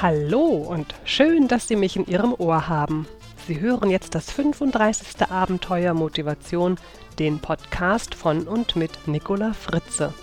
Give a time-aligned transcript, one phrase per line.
[0.00, 3.08] Hallo und schön, dass Sie mich in Ihrem Ohr haben.
[3.48, 5.28] Sie hören jetzt das 35.
[5.28, 6.76] Abenteuer Motivation,
[7.18, 10.14] den Podcast von und mit Nicola Fritze.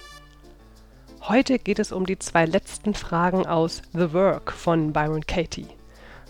[1.23, 5.67] Heute geht es um die zwei letzten Fragen aus The Work von Byron Katie.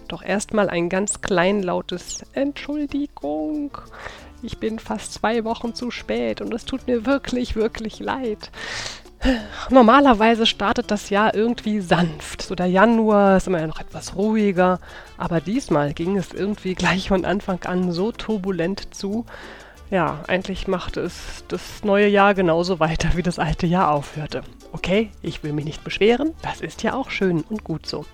[0.08, 3.78] Doch erstmal ein ganz kleinlautes Entschuldigung.
[4.42, 8.50] Ich bin fast zwei Wochen zu spät und es tut mir wirklich, wirklich leid.
[9.70, 12.44] Normalerweise startet das Jahr irgendwie sanft.
[12.44, 14.80] So der Januar ist immer ja noch etwas ruhiger,
[15.18, 19.26] aber diesmal ging es irgendwie gleich von Anfang an so turbulent zu.
[19.92, 24.42] Ja, eigentlich machte es das neue Jahr genauso weiter, wie das alte Jahr aufhörte.
[24.72, 28.06] Okay, ich will mich nicht beschweren, das ist ja auch schön und gut so.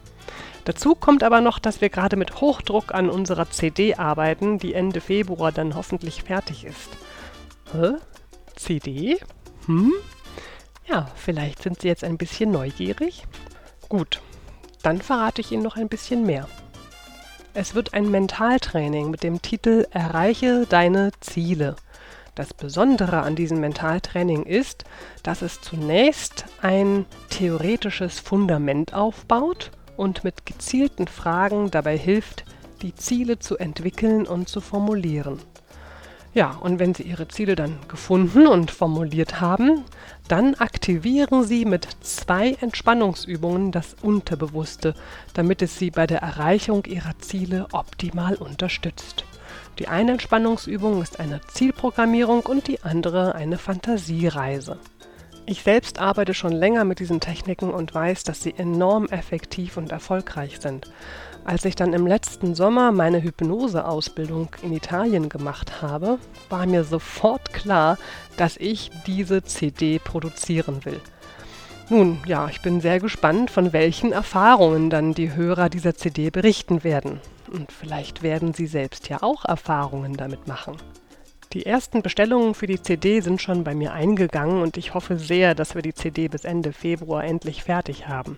[0.66, 5.02] Dazu kommt aber noch, dass wir gerade mit Hochdruck an unserer CD arbeiten, die Ende
[5.02, 6.90] Februar dann hoffentlich fertig ist.
[7.74, 7.94] Hä?
[8.56, 9.18] CD?
[9.66, 9.94] Hm?
[10.86, 13.26] Ja, vielleicht sind Sie jetzt ein bisschen neugierig.
[13.90, 14.22] Gut,
[14.84, 16.48] dann verrate ich Ihnen noch ein bisschen mehr.
[17.54, 21.76] Es wird ein Mentaltraining mit dem Titel Erreiche deine Ziele.
[22.34, 24.86] Das Besondere an diesem Mentaltraining ist,
[25.22, 32.46] dass es zunächst ein theoretisches Fundament aufbaut und mit gezielten Fragen dabei hilft,
[32.82, 35.40] die Ziele zu entwickeln und zu formulieren.
[36.34, 39.84] Ja, und wenn Sie Ihre Ziele dann gefunden und formuliert haben,
[40.30, 44.94] dann aktivieren Sie mit zwei Entspannungsübungen das Unterbewusste,
[45.34, 49.26] damit es Sie bei der Erreichung Ihrer Ziele optimal unterstützt.
[49.78, 54.80] Die eine Entspannungsübung ist eine Zielprogrammierung und die andere eine Fantasiereise.
[55.46, 59.92] Ich selbst arbeite schon länger mit diesen Techniken und weiß, dass sie enorm effektiv und
[59.92, 60.90] erfolgreich sind.
[61.44, 66.20] Als ich dann im letzten Sommer meine Hypnoseausbildung in Italien gemacht habe,
[66.50, 67.98] war mir sofort klar,
[68.38, 71.02] dass ich diese CD produzieren will.
[71.90, 76.84] Nun, ja, ich bin sehr gespannt, von welchen Erfahrungen dann die Hörer dieser CD berichten
[76.84, 77.20] werden.
[77.52, 80.78] Und vielleicht werden sie selbst ja auch Erfahrungen damit machen.
[81.54, 85.54] Die ersten Bestellungen für die CD sind schon bei mir eingegangen und ich hoffe sehr,
[85.54, 88.38] dass wir die CD bis Ende Februar endlich fertig haben.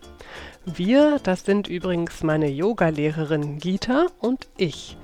[0.66, 4.97] Wir, das sind übrigens meine Yogalehrerin Gita und ich.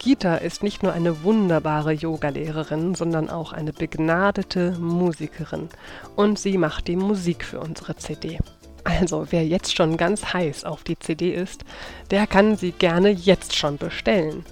[0.00, 5.68] Gita ist nicht nur eine wunderbare Yogalehrerin, sondern auch eine begnadete Musikerin.
[6.16, 8.38] Und sie macht die Musik für unsere CD.
[8.82, 11.64] Also, wer jetzt schon ganz heiß auf die CD ist,
[12.10, 14.44] der kann sie gerne jetzt schon bestellen.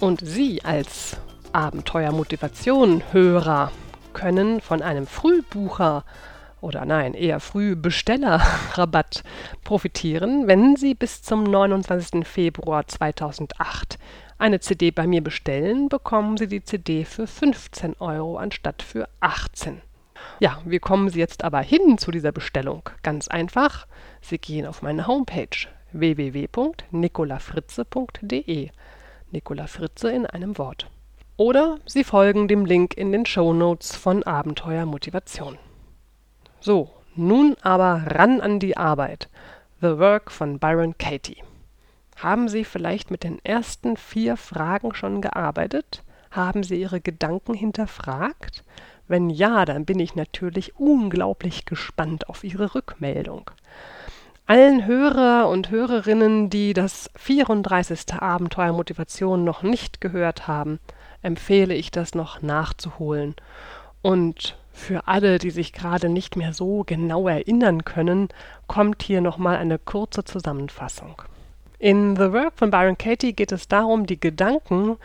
[0.00, 1.16] Und Sie als
[1.54, 3.70] Abenteuer-Motivation-Hörer
[4.12, 6.04] können von einem Frühbucher
[6.60, 9.22] oder nein, eher Frühbestellerrabatt
[9.64, 12.26] profitieren, wenn Sie bis zum 29.
[12.26, 13.98] Februar 2008
[14.38, 19.80] eine CD bei mir bestellen, bekommen Sie die CD für 15 Euro anstatt für 18.
[20.40, 22.90] Ja, wie kommen Sie jetzt aber hin zu dieser Bestellung?
[23.02, 23.86] Ganz einfach,
[24.20, 28.70] Sie gehen auf meine Homepage www.nicolafritze.de.
[29.30, 30.90] Nicola Fritze in einem Wort.
[31.36, 35.58] Oder Sie folgen dem Link in den Show Notes von Abenteuer Motivation.
[36.60, 39.28] So, nun aber ran an die Arbeit.
[39.80, 41.42] The Work von Byron Katie.
[42.16, 46.04] Haben Sie vielleicht mit den ersten vier Fragen schon gearbeitet?
[46.30, 48.62] Haben Sie Ihre Gedanken hinterfragt?
[49.08, 53.50] Wenn ja, dann bin ich natürlich unglaublich gespannt auf Ihre Rückmeldung.
[54.46, 58.14] Allen Hörer und Hörerinnen, die das 34.
[58.20, 60.78] Abenteuer Motivation noch nicht gehört haben,
[61.24, 63.34] empfehle ich das noch nachzuholen.
[64.02, 68.28] Und für alle, die sich gerade nicht mehr so genau erinnern können,
[68.66, 71.22] kommt hier nochmal eine kurze Zusammenfassung.
[71.78, 74.96] In The Work von Byron Katie geht es darum, die Gedanken,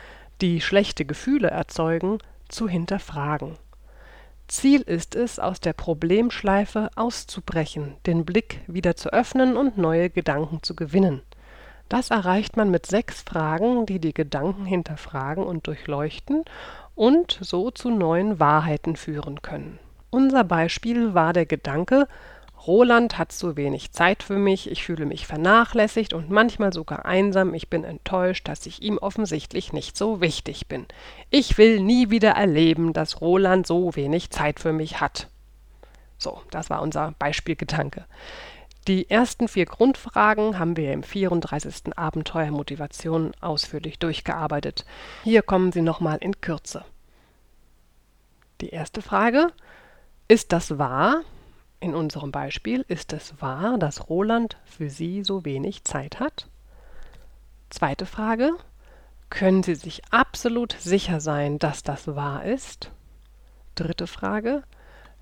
[0.41, 3.58] die schlechte Gefühle erzeugen, zu hinterfragen.
[4.47, 10.63] Ziel ist es, aus der Problemschleife auszubrechen, den Blick wieder zu öffnen und neue Gedanken
[10.63, 11.22] zu gewinnen.
[11.89, 16.46] Das erreicht man mit sechs Fragen, die die Gedanken hinterfragen und durchleuchten
[16.93, 19.79] und so zu neuen Wahrheiten führen können.
[20.11, 22.08] Unser Beispiel war der Gedanke,
[22.67, 27.53] Roland hat zu wenig Zeit für mich, ich fühle mich vernachlässigt und manchmal sogar einsam,
[27.53, 30.85] ich bin enttäuscht, dass ich ihm offensichtlich nicht so wichtig bin.
[31.29, 35.28] Ich will nie wieder erleben, dass Roland so wenig Zeit für mich hat.
[36.17, 38.05] So, das war unser Beispielgedanke.
[38.90, 41.96] Die ersten vier Grundfragen haben wir im 34.
[41.96, 44.84] Abenteuer Motivation ausführlich durchgearbeitet.
[45.24, 46.84] Hier kommen sie nochmal in Kürze.
[48.62, 49.53] Die erste Frage,
[50.28, 51.22] ist das wahr?
[51.80, 56.47] In unserem Beispiel, ist es wahr, dass Roland für Sie so wenig Zeit hat?
[57.70, 58.53] Zweite Frage,
[59.30, 62.90] können Sie sich absolut sicher sein, dass das wahr ist?
[63.76, 64.64] Dritte Frage,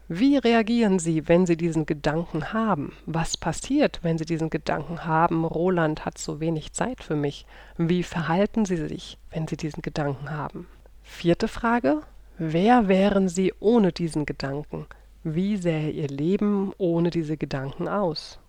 [0.10, 2.94] Wie reagieren Sie, wenn Sie diesen Gedanken haben?
[3.06, 7.46] Was passiert, wenn Sie diesen Gedanken haben, Roland hat so wenig Zeit für mich?
[7.78, 10.68] Wie verhalten Sie sich, wenn Sie diesen Gedanken haben?
[11.04, 12.02] Vierte Frage.
[12.38, 14.86] Wer wären Sie ohne diesen Gedanken?
[15.24, 18.40] Wie sähe Ihr Leben ohne diese Gedanken aus?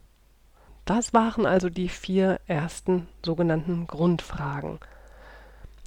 [0.84, 4.78] Das waren also die vier ersten sogenannten Grundfragen.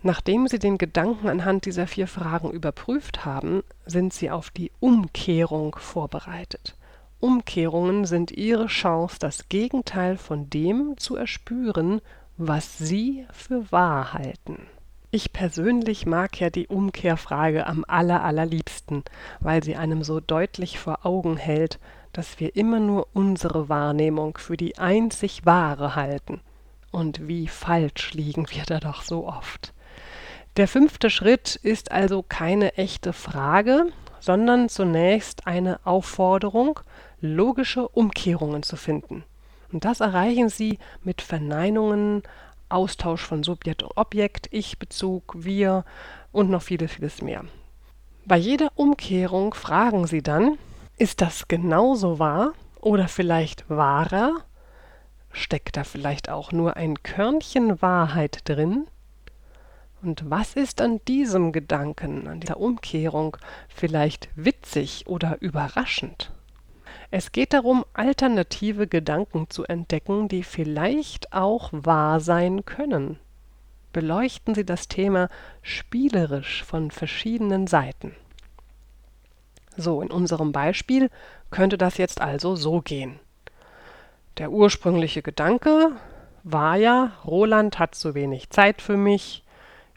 [0.03, 5.75] Nachdem Sie den Gedanken anhand dieser vier Fragen überprüft haben, sind Sie auf die Umkehrung
[5.75, 6.75] vorbereitet.
[7.19, 12.01] Umkehrungen sind Ihre Chance, das Gegenteil von dem zu erspüren,
[12.37, 14.65] was Sie für wahr halten.
[15.11, 19.03] Ich persönlich mag ja die Umkehrfrage am aller, allerliebsten,
[19.41, 21.79] weil sie einem so deutlich vor Augen hält,
[22.13, 26.39] dass wir immer nur unsere Wahrnehmung für die einzig wahre halten.
[26.91, 29.73] Und wie falsch liegen wir da doch so oft.
[30.57, 33.85] Der fünfte Schritt ist also keine echte Frage,
[34.19, 36.81] sondern zunächst eine Aufforderung,
[37.21, 39.23] logische Umkehrungen zu finden.
[39.71, 42.23] Und das erreichen Sie mit Verneinungen,
[42.67, 45.85] Austausch von Subjekt und Objekt, Ich-Bezug, Wir
[46.33, 47.45] und noch vieles, vieles mehr.
[48.25, 50.57] Bei jeder Umkehrung fragen Sie dann,
[50.97, 54.35] ist das genauso wahr oder vielleicht wahrer?
[55.31, 58.87] Steckt da vielleicht auch nur ein Körnchen Wahrheit drin?
[60.01, 63.37] Und was ist an diesem Gedanken, an dieser Umkehrung
[63.69, 66.31] vielleicht witzig oder überraschend?
[67.11, 73.19] Es geht darum, alternative Gedanken zu entdecken, die vielleicht auch wahr sein können.
[73.93, 75.29] Beleuchten Sie das Thema
[75.61, 78.15] spielerisch von verschiedenen Seiten.
[79.77, 81.09] So, in unserem Beispiel
[81.49, 83.19] könnte das jetzt also so gehen.
[84.37, 85.91] Der ursprüngliche Gedanke
[86.43, 89.43] war ja, Roland hat zu wenig Zeit für mich,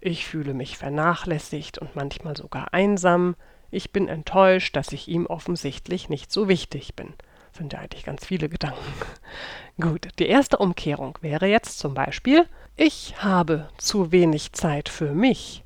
[0.05, 3.37] ich fühle mich vernachlässigt und manchmal sogar einsam.
[3.71, 7.15] Ich bin enttäuscht, dass ich ihm offensichtlich nicht so wichtig bin.
[7.57, 8.83] Sind ja eigentlich ganz viele Gedanken.
[9.81, 12.47] Gut, die erste Umkehrung wäre jetzt zum Beispiel,
[12.77, 15.65] ich habe zu wenig Zeit für mich.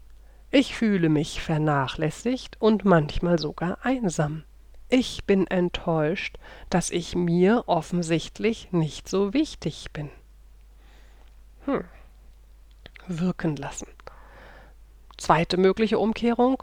[0.52, 4.44] Ich fühle mich vernachlässigt und manchmal sogar einsam.
[4.88, 6.38] Ich bin enttäuscht,
[6.70, 10.11] dass ich mir offensichtlich nicht so wichtig bin.
[11.64, 11.84] Hm.
[13.08, 13.88] Wirken lassen.
[15.19, 16.62] Zweite mögliche Umkehrung.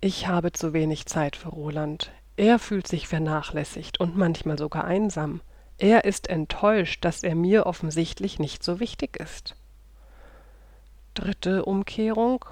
[0.00, 2.10] Ich habe zu wenig Zeit für Roland.
[2.38, 5.42] Er fühlt sich vernachlässigt und manchmal sogar einsam.
[5.76, 9.56] Er ist enttäuscht, dass er mir offensichtlich nicht so wichtig ist.
[11.12, 12.46] Dritte Umkehrung.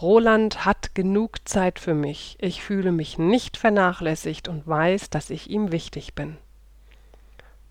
[0.00, 2.36] Roland hat genug Zeit für mich.
[2.38, 6.36] Ich fühle mich nicht vernachlässigt und weiß, dass ich ihm wichtig bin.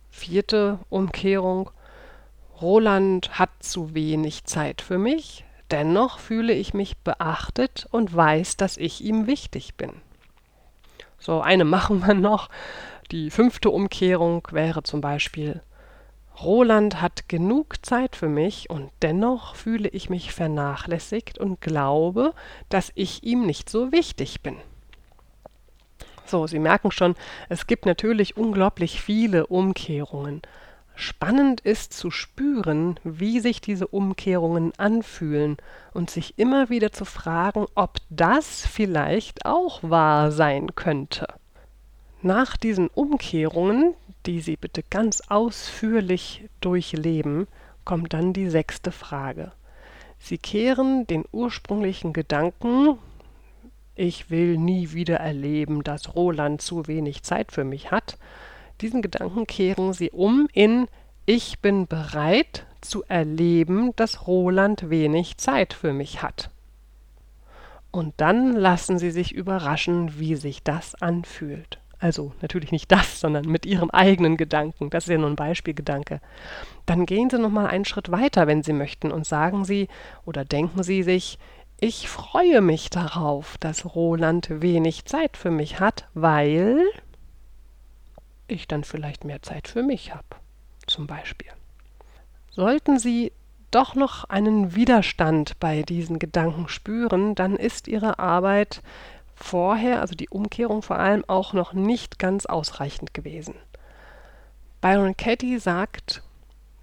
[0.10, 1.72] Vierte Umkehrung.
[2.60, 5.46] Roland hat zu wenig Zeit für mich.
[5.72, 9.94] Dennoch fühle ich mich beachtet und weiß, dass ich ihm wichtig bin.
[11.18, 12.50] So, eine machen wir noch.
[13.12, 15.62] Die fünfte Umkehrung wäre zum Beispiel,
[16.42, 22.34] Roland hat genug Zeit für mich und dennoch fühle ich mich vernachlässigt und glaube,
[22.70, 24.58] dass ich ihm nicht so wichtig bin.
[26.26, 27.16] So, Sie merken schon,
[27.50, 30.42] es gibt natürlich unglaublich viele Umkehrungen.
[30.96, 35.58] Spannend ist zu spüren, wie sich diese Umkehrungen anfühlen
[35.94, 41.28] und sich immer wieder zu fragen, ob das vielleicht auch wahr sein könnte.
[42.22, 43.96] Nach diesen Umkehrungen,
[44.28, 47.48] die Sie bitte ganz ausführlich durchleben,
[47.84, 49.52] kommt dann die sechste Frage.
[50.20, 53.00] Sie kehren den ursprünglichen Gedanken,
[53.96, 58.18] ich will nie wieder erleben, dass Roland zu wenig Zeit für mich hat,
[58.82, 60.88] diesen Gedanken kehren Sie um in
[61.26, 66.50] Ich bin bereit zu erleben, dass Roland wenig Zeit für mich hat.
[67.92, 71.80] Und dann lassen Sie sich überraschen, wie sich das anfühlt.
[72.00, 74.90] Also natürlich nicht das, sondern mit Ihrem eigenen Gedanken.
[74.90, 76.20] Das ist ja nur ein Beispielgedanke.
[76.88, 79.88] Dann gehen Sie noch mal einen Schritt weiter, wenn Sie möchten, und sagen Sie
[80.26, 81.38] oder denken Sie sich,
[81.80, 86.80] ich freue mich darauf, dass Roland wenig Zeit für mich hat, weil
[88.54, 90.28] ich dann vielleicht mehr Zeit für mich habe,
[90.88, 91.50] zum Beispiel.
[92.52, 93.32] Sollten Sie
[93.72, 98.82] doch noch einen Widerstand bei diesen Gedanken spüren, dann ist Ihre Arbeit
[99.36, 103.56] vorher, also die Umkehrung vor allem, auch noch nicht ganz ausreichend gewesen.
[104.82, 106.24] Byron Katie sagt,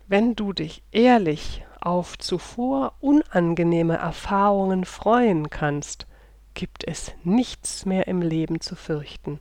[0.06, 6.06] wenn du dich ehrlich auf zuvor unangenehme Erfahrungen freuen kannst,
[6.54, 9.38] gibt es nichts mehr im Leben zu fürchten.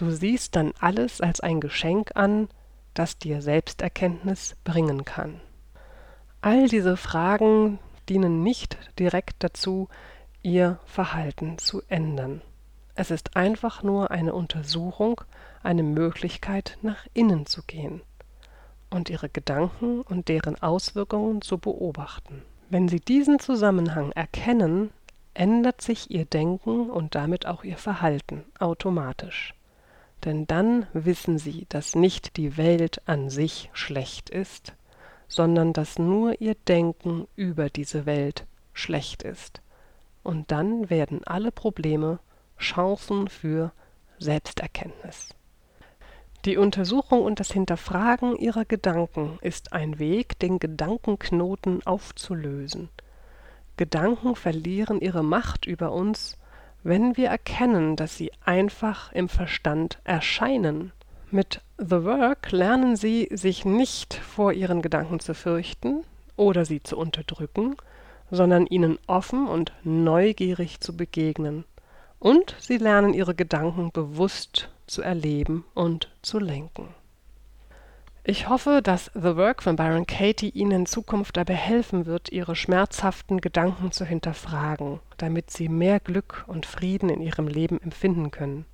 [0.00, 2.48] Du siehst dann alles als ein Geschenk an,
[2.94, 5.42] das dir Selbsterkenntnis bringen kann.
[6.40, 7.78] All diese Fragen
[8.08, 9.90] dienen nicht direkt dazu,
[10.40, 12.40] ihr Verhalten zu ändern.
[12.94, 15.20] Es ist einfach nur eine Untersuchung,
[15.62, 18.00] eine Möglichkeit, nach innen zu gehen
[18.88, 22.40] und ihre Gedanken und deren Auswirkungen zu beobachten.
[22.70, 24.92] Wenn Sie diesen Zusammenhang erkennen,
[25.34, 29.52] ändert sich Ihr Denken und damit auch Ihr Verhalten automatisch.
[30.24, 34.74] Denn dann wissen Sie, dass nicht die Welt an sich schlecht ist,
[35.28, 39.62] sondern dass nur Ihr Denken über diese Welt schlecht ist.
[40.22, 42.18] Und dann werden alle Probleme
[42.58, 43.72] Chancen für
[44.18, 45.30] Selbsterkenntnis.
[46.46, 52.88] Die Untersuchung und das Hinterfragen ihrer Gedanken ist ein Weg, den Gedankenknoten aufzulösen.
[53.76, 56.38] Gedanken verlieren ihre Macht über uns,
[56.82, 60.92] wenn wir erkennen, dass sie einfach im Verstand erscheinen.
[61.30, 66.02] Mit The Work lernen Sie, sich nicht vor Ihren Gedanken zu fürchten
[66.36, 67.76] oder sie zu unterdrücken,
[68.30, 71.64] sondern ihnen offen und neugierig zu begegnen.
[72.18, 76.88] Und Sie lernen Ihre Gedanken bewusst zu erleben und zu lenken.
[78.22, 82.54] Ich hoffe, dass The Work von Byron Katie Ihnen in Zukunft dabei helfen wird, Ihre
[82.54, 88.66] schmerzhaften Gedanken zu hinterfragen, damit Sie mehr Glück und Frieden in Ihrem Leben empfinden können.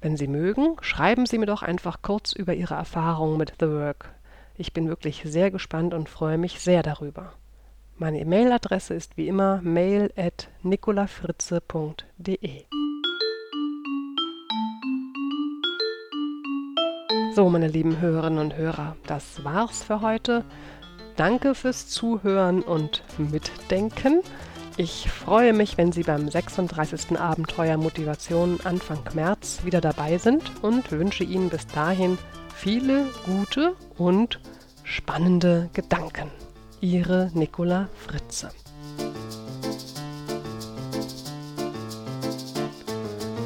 [0.00, 4.14] Wenn Sie mögen, schreiben Sie mir doch einfach kurz über Ihre Erfahrungen mit The Work.
[4.56, 7.32] Ich bin wirklich sehr gespannt und freue mich sehr darüber.
[7.96, 10.12] Meine E-Mail-Adresse ist wie immer mail
[17.34, 20.44] So, meine lieben Hörerinnen und Hörer, das war's für heute.
[21.16, 24.20] Danke fürs Zuhören und Mitdenken.
[24.76, 27.18] Ich freue mich, wenn Sie beim 36.
[27.18, 32.18] Abenteuer Motivation Anfang März wieder dabei sind und wünsche Ihnen bis dahin
[32.54, 34.38] viele gute und
[34.84, 36.30] spannende Gedanken.
[36.82, 38.50] Ihre Nicola Fritze.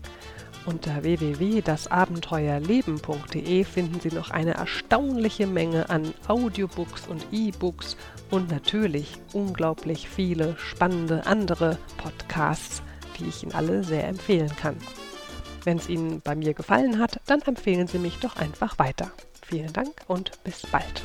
[0.65, 7.97] unter www.dasabenteuerleben.de finden Sie noch eine erstaunliche Menge an Audiobooks und E-Books
[8.31, 12.81] und natürlich unglaublich viele spannende andere Podcasts
[13.19, 14.77] die ich Ihnen alle sehr empfehlen kann.
[15.63, 19.11] Wenn es Ihnen bei mir gefallen hat, dann empfehlen Sie mich doch einfach weiter.
[19.47, 21.03] Vielen Dank und bis bald.